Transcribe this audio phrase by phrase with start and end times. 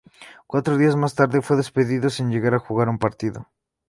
[0.47, 3.47] Cuatro días más tarde fue despedido sin llegar a jugar un partido.